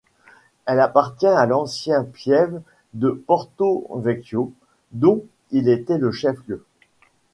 [0.65, 2.59] Elle appartient à l'ancienne piève
[2.95, 4.51] de Porto-Vecchio
[4.93, 5.21] dont
[5.53, 6.65] elle était le chef-lieu.